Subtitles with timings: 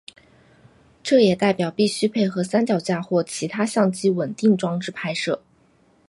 [1.03, 5.43] 这也代表必须配合三脚架或其他相机稳定装置拍摄。